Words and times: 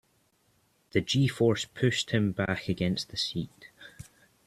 The 0.93 1.01
G-force 1.01 1.65
pushed 1.65 2.09
him 2.09 2.31
back 2.31 2.67
against 2.67 3.09
the 3.09 3.17
seat. 3.17 3.69